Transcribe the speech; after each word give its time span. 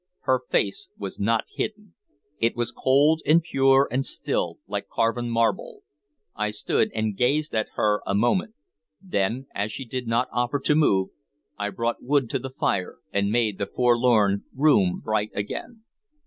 Her 0.21 0.41
face 0.49 0.89
was 0.97 1.19
not 1.19 1.43
hidden: 1.53 1.93
it 2.39 2.55
was 2.55 2.71
cold 2.75 3.21
and 3.23 3.39
pure 3.43 3.87
and 3.91 4.03
still, 4.03 4.57
like 4.65 4.89
carven 4.89 5.29
marble. 5.29 5.83
I 6.35 6.49
stood 6.49 6.89
and 6.95 7.15
gazed 7.15 7.53
at 7.53 7.67
her 7.75 8.01
a 8.07 8.15
moment; 8.15 8.55
then, 8.99 9.45
as 9.53 9.71
she 9.71 9.85
did 9.85 10.07
not 10.07 10.27
offer 10.33 10.59
to 10.59 10.73
move, 10.73 11.09
I 11.59 11.69
brought 11.69 12.01
wood 12.01 12.31
to 12.31 12.39
the 12.39 12.49
fire 12.49 12.95
and 13.13 13.31
made 13.31 13.59
the 13.59 13.67
forlorn 13.67 14.43
room 14.55 15.01
bright 15.05 15.29
again. 15.35 15.83